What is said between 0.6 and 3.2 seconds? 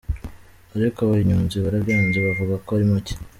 Ariko abanyonzi barabyanze bavuga ko ari make.